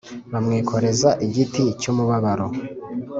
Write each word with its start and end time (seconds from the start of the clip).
bamwikoreza 0.31 1.09
igiti 1.25 1.63
cy 1.81 1.87
umubabaro 1.91 2.47